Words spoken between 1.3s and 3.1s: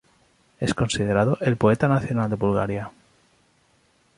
el poeta nacional de Bulgaria.